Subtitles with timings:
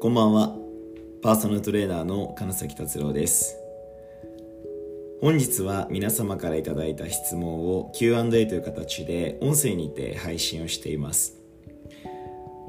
[0.00, 0.56] こんばんは。
[1.20, 3.54] パーソナルトレーナーの金崎達郎です。
[5.20, 11.36] 本日は皆様からいただいた質問を Q&A という形で音声にて配信をしています。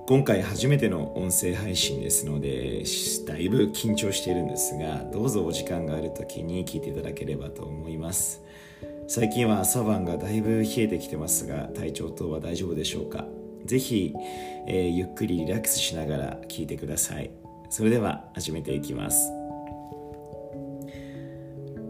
[0.08, 2.84] 今回初めての音声配信ですので
[3.26, 8.42] だいぶ緊張しているんですがどうぞお時間がある時に聞いていただければと思います。
[9.08, 13.26] 最近は朝晩がだいぶ冷えてきてますが体調等は大丈夫でしょうか？
[13.66, 14.14] ぜひ、
[14.68, 17.32] えー、ゆっくりリラックスしながら聞いてください。
[17.70, 19.32] それでは始めていきます。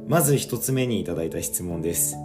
[0.07, 2.15] まず一つ目にいただいた質問です。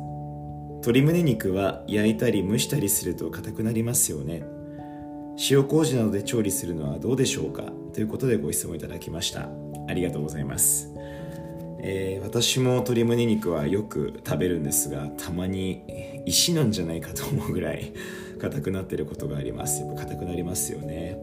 [0.80, 4.44] 鶏胸肉は焼いたり蒸したりすると硬くなりますよね。
[5.50, 7.64] 塩麹などで調理するのはどうでしょうか？
[7.92, 9.48] ということでご質問いただきました。
[9.88, 10.92] ありがとうございます。
[11.80, 15.84] えー、私も鶏胸肉はよく食べるんですがたまに
[16.24, 17.92] 石なんじゃないかと思うぐらい
[18.36, 19.82] 硬くなってることがあります。
[19.82, 21.18] やっぱ硬くなりますよね。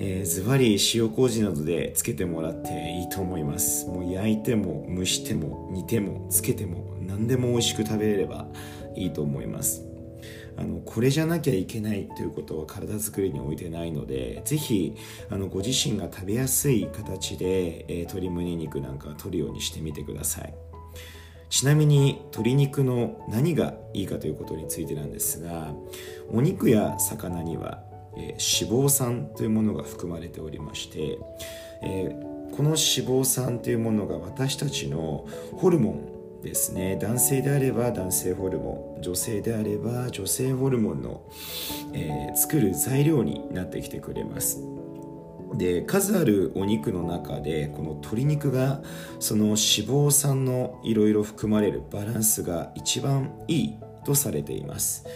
[0.00, 3.86] えー、ズバリ塩麹などでつけてもらっていいと思います。
[3.86, 8.46] もう焼いても蒸しても煮てもつけても何でも美味しく食べれれば
[8.94, 9.84] いいと思います。
[10.56, 14.96] あのこれじゃなきゃいけないということは体づくりにおいてないのでぜひ
[15.30, 20.67] あのご自身が食べやすい形で、えー、鶏胸肉なんか取るようにしてみてください。
[21.50, 25.72] ちなみに鶏肉の何がいいかということについてなんですが
[26.30, 27.82] お肉や魚には、
[28.16, 31.18] えー、脂肪酸というものが含まれておりまして、
[31.82, 35.26] えー、この脂肪酸というものが私たちの
[35.56, 36.96] ホルモンですね。
[37.00, 41.22] 男性であれば男性ホルモン女性であれば女性ホルモンの、
[41.92, 44.62] えー、作る材料になってきてくれます。
[45.54, 48.82] で数あるお肉の中でこの鶏肉が
[49.18, 55.06] その脂肪酸のいろいろ含まれるバランスが一番いいとされています。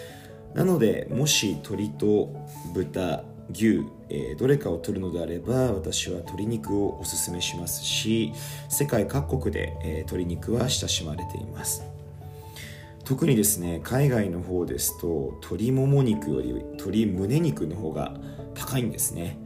[0.55, 2.35] なのでもし鶏と
[2.75, 8.33] 豚牛、えー、どれかを取るのであれば私は鶏肉をおすすめしますし
[8.69, 11.83] 世界各国で、えー、鶏肉は親しまれています。
[13.05, 18.15] 特にですね海外の方ですと鶏もも肉より鶏胸肉の方が
[18.55, 19.37] 高いんですね。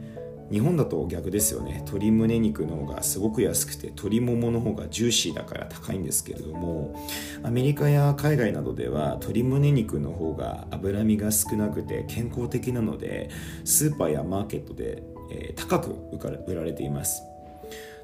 [0.51, 1.75] 日本だと逆ですよね。
[1.85, 6.95] 鶏胸肉の方がすごく安くて鶏ももの方がジューシーだから高いんですけれども
[7.43, 13.29] アメリカや海外などでは鶏胸肉の方が脂身が少なくて健康的なので
[13.65, 15.95] スーパーやマーケットで、えー、高く
[16.47, 17.21] 売られています。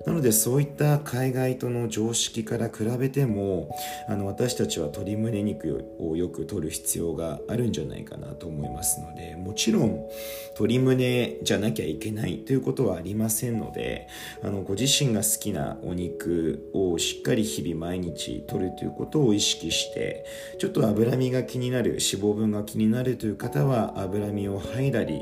[0.05, 3.69] なのでそういった海外との常識から比べても
[4.07, 10.05] あの私たちは鶏胸肉をよく取る必要があるんじゃないかなと思いますのでもちろん
[10.49, 14.07] 鶏胸じゃなきゃいけないということはありませんので
[14.43, 20.25] あのご自身が好きなお肉をしっかり日々毎日取るということを意識して
[20.59, 25.21] ちょっと脂身が気になる脂肪分が気になるという方は脂身を剥いだり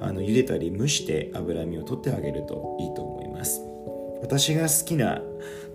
[0.00, 3.11] あの茹でたり蒸して脂身を取ってあげるといいと思います。
[4.22, 5.20] 私が好きな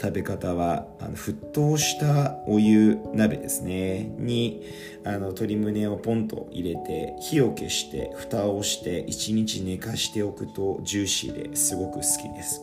[0.02, 4.12] 食べ方はあの沸騰したお湯鍋ですね。
[4.18, 4.63] に
[5.03, 12.62] あの鶏胸をポンと入れて火を消して蓋をして1日寝かしておくとジューシーですごく好きです。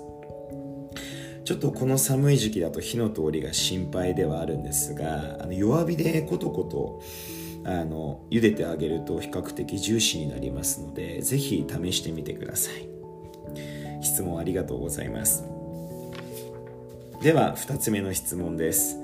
[1.44, 7.02] ちょっとこの寒い時期だと火の通りが心配ではあるんですがあの弱火でコトコト
[7.66, 12.88] あの茹でてあげると比較的ジューシーになりますので是非試してみてください。
[14.02, 15.53] 質問ありがとうございます。
[17.24, 18.98] では2つ目の質問です。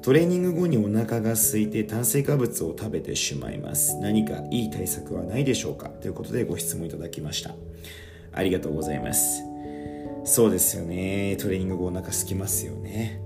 [0.00, 3.98] トレーニング後にお腹が空いて炭水化物を食べてしまいます。
[3.98, 5.88] 何かいい対策はないでしょうか？
[5.88, 7.50] ということでご質問いただきました。
[8.32, 9.42] ありがとうございます。
[10.22, 11.36] そうですよね。
[11.36, 13.20] トレーニング後お腹空きますよね。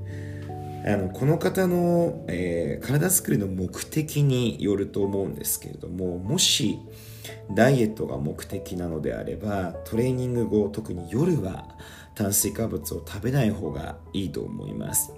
[0.86, 6.78] あのこの方の、えー、体作りの目的によると思うんですけれどももし
[7.54, 11.76] ダイエットが目的なのであればトレーニング後特に夜は
[12.16, 15.12] 炭水化物を食べない方がいいと思います。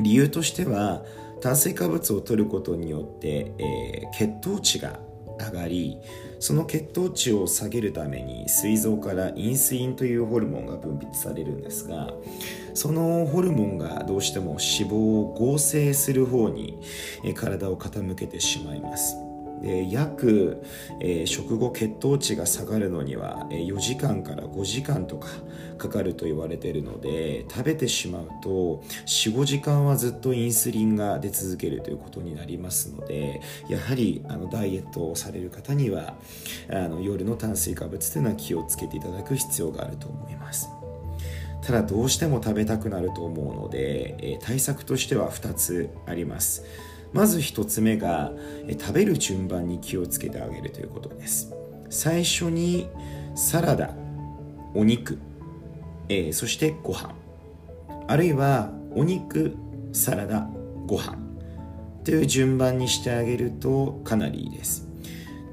[0.00, 1.02] 理由としては
[1.40, 5.00] 炭水化物を摂ることによって、えー、血糖値が
[5.38, 5.98] 上がり
[6.40, 12.12] その血糖値を下げるために膵臓からインスリンというホルモンが分泌されるんですが
[12.74, 16.80] そのホルモンがどうしても脂肪を合成する方に
[17.34, 19.27] 体を傾けてしまいます。
[19.62, 20.62] で約、
[21.00, 25.28] えー、食後血糖値が下がるのには、えー、4時間から5時間とか
[25.78, 36.14] かかると言われているので食べてしまうと45時間はずっとインスリンが出続けるということになりますのでやはりあのダイエットをされる方には
[36.70, 40.68] あの夜の炭水化物というのは気をつけていただく必要があると思います。
[41.62, 46.64] ただどうしても食べたくなると思うので、えー、対策としては2つあります。
[47.12, 48.32] まず1つ目が
[48.78, 51.52] 食べる順番に気をつけてあげるということです。
[51.90, 52.88] 最初に
[53.34, 53.94] サラダ
[54.74, 55.18] お肉、
[56.08, 57.14] えー、そしてご飯。
[58.06, 59.56] あるいはお肉
[59.92, 60.48] サラダ
[60.86, 61.16] ご飯。
[62.04, 64.88] という順番にしてあげるとかなりいいです。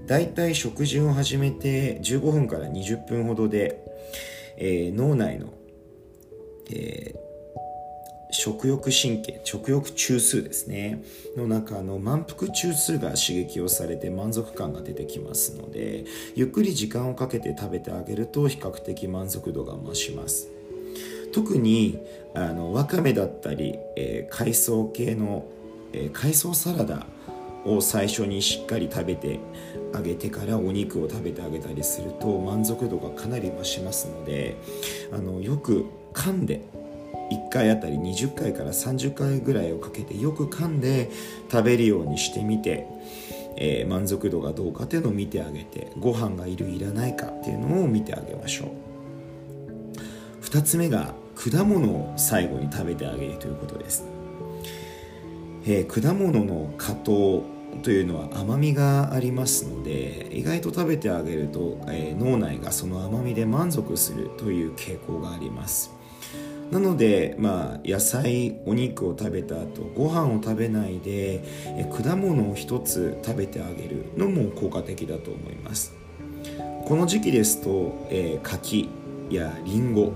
[0.08, 3.84] だいたい食事を始めて15分から20分ほどで、
[4.58, 5.54] えー、脳内の、
[6.72, 7.35] えー、
[8.36, 11.04] 食欲神経食欲中枢ですね。
[11.36, 16.06] の中の満腹中枢が刺激をされて満足感が出てきますので
[16.36, 20.50] ゆっくり時間をかけて食べてあげると比較的満足度が増します。
[21.32, 22.00] 特に
[22.34, 25.46] あのわかめだったり、えー、海藻系の、
[25.92, 27.06] えー、海藻サラダ
[27.66, 29.40] を最初にしっかり食べて
[29.94, 34.56] あげてからお肉を食べてあげたりすると満足度がかなり増しますので
[35.12, 36.62] あのよく噛んで
[37.32, 41.10] 1回あたり20回から30回ぐらいをかけてよく噛んで
[41.52, 42.88] 食べるようにしてみて、
[43.58, 48.96] えー、満足度がどうかっていうのを見てあげてご飯がいるいらないかっていうのを見てあげましょう。
[50.46, 54.06] 2つ目が果物を最後に食べてあげるということです、
[55.66, 57.44] えー、果物の果糖
[57.84, 65.95] というのは甘みがありますので意外と食べてあげると、えー、脳内がその甘みで満足するという傾向があります。
[66.72, 71.44] なので、まあ、野菜お肉を食べた後ご飯を食べないで
[72.04, 75.94] 果物を一つ食べてあげるのも効果的だと思います。
[76.86, 78.90] この時期ですと、えー、柿
[79.32, 80.12] やりんご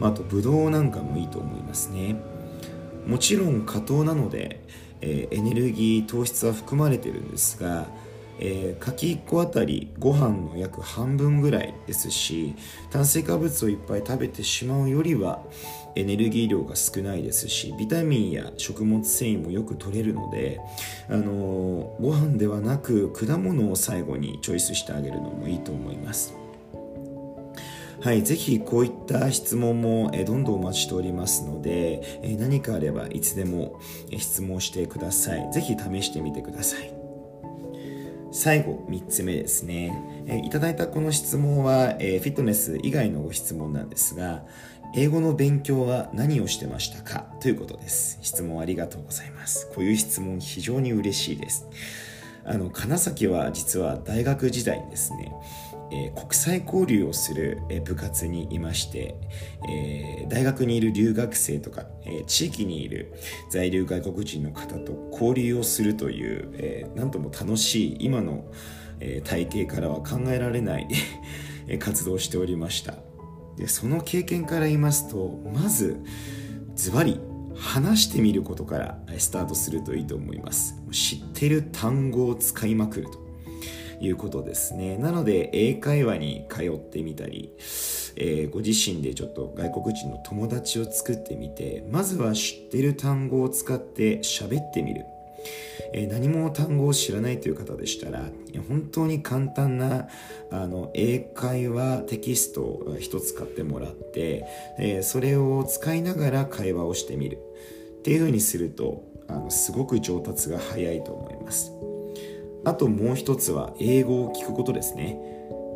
[0.00, 2.16] あとぶどうなんかもいいと思いますね。
[3.06, 4.60] もちろん果糖なので、
[5.00, 7.86] えー、エネルギー糖質は含まれてるんですが
[8.40, 12.54] えー、柿1個あたりご飯の約半分ぐらいですし
[12.90, 15.42] 炭水化物をいっぱい食べてしまうよりは
[15.94, 20.60] エネルギー量が少ないですしビタミンや食物繊維もよく取れるので、
[21.08, 26.34] あのー、ご飯ではなく果物を最後にチョイスしてあげるのもいいと思います
[28.00, 33.80] はい、ぜひこういった質問もどんどんお待ちしておりますので何かあればいつでも
[34.16, 35.52] 質問してください。
[35.52, 36.97] ぜひ試してみてください。
[38.30, 39.92] 最後3つ目ですね、
[40.26, 44.44] えいただいたこの質問は、えフィットネス以外のご質問なんですが
[44.94, 47.26] 英語の勉強は何をしてましたか？
[47.40, 48.18] ということです。
[48.22, 49.66] 質問ありがとうございます。
[49.74, 51.66] こういう質問非常に嬉しいです。
[52.44, 55.32] あの金崎は実は大学時代にですね。
[55.90, 59.16] えー、国際交流をする、部活にいまして、
[59.68, 63.14] えー、大学にいる留学生とか、え地域にいる
[63.50, 68.44] 在留外国人の方と交流をするという、えなんとも楽しい今の、
[69.00, 70.88] え体型からは考えられない
[71.78, 72.94] 活動をしておりました。
[73.56, 75.96] でその経験から言いますとまず
[76.76, 77.20] ズバリ
[77.56, 80.76] 話してみることからスタートするといいと思います。
[80.92, 83.27] 知ってる単語を使いまくると。
[84.00, 84.96] いうことですね。
[84.96, 87.52] なので、英会話に通ってみたり、
[88.16, 95.04] えー、ご自身でちょっと外国人の友達を作ってみて、まずは知ってる単語を使って喋ってみる。
[95.92, 98.24] えー、何も単語を知らないという方でしたら
[98.68, 100.08] 本当に簡単な
[100.50, 104.44] あの英会話テキストを一つ買ってもらって、
[104.78, 107.38] えー、それを使いながら会話をしてみる
[108.00, 111.72] っていうふうにするとあのすごく上達が早いと思います。
[112.64, 115.18] あともう一つは英語を聞くことですね。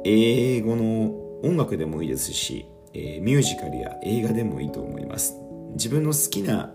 [0.04, 5.35] 英語の音楽でもいいですし、え、ミュージカルや映画でもいいと思います。
[5.73, 6.73] 自分の好きな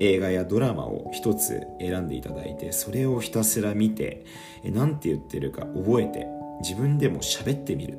[0.00, 4.24] 映画やドラマを一つ選んでいただいて、それをひたすら見て、
[4.64, 6.26] 何て言ってるか覚えて、
[6.62, 7.98] 自分でも喋ってみる。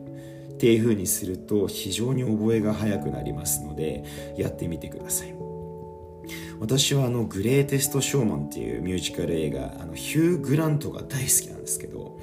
[0.53, 4.03] っていう風にすると非常に覚えが早くなりますので、
[4.37, 5.40] やってみてください。
[6.59, 12.19] 私はあのグレーテスト・ショーマンっていうミュージカル映画あのヒュー・グラントが大好きなんですけど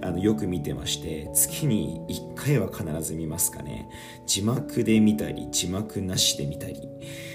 [0.00, 3.88] あのよく見てまして月に1回は必ず見ますかね。
[4.26, 6.88] 字幕で見たり字幕なしで見たり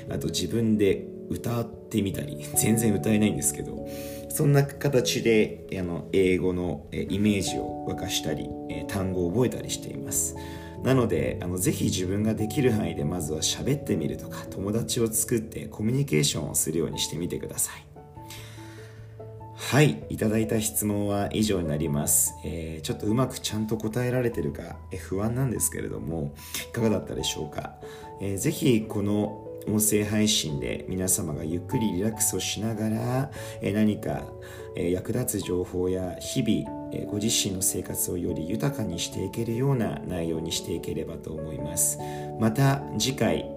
[0.09, 3.88] あと自分で歌ってみたり全然歌えないんですけど
[4.29, 8.49] そんな形であの英語のイメージを沸かしたり
[8.88, 10.35] 単語を覚えたりしています。
[10.83, 17.86] なのであのぜひ自分ができる範囲でまずは喋ってみるとか友達を作ってコミュニケーションをするようにしてみてください。
[19.55, 26.33] はいいただいた質問は以上になります、えー、ちょっとうまくちゃんと答えられてるか不安なんですけれども
[26.69, 27.75] いかがだったでしょうか、
[28.19, 33.31] えー、ぜひこの音声配信で皆様がゆっくりリラックスをしながら、
[33.62, 34.24] 何か、
[34.75, 36.78] 役立つ情報や日々
[37.10, 42.00] ご自身の生活をより豊かにしていけるような内容にしていければと思います。
[42.39, 43.50] また次回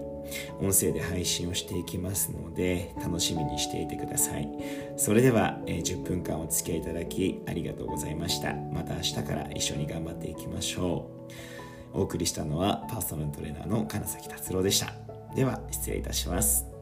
[0.59, 4.49] 音声で配信をしていきますので楽しみにしていてください。
[4.97, 8.53] それでは、え10分間お付き合いいただきありがとうございました。
[8.53, 11.09] また明日から一緒に頑張っていきましょ
[11.93, 11.99] う。
[11.99, 14.93] お送りしたのはパーソナルトレーナーの金崎達郎でした。
[15.35, 16.72] では失礼いたします。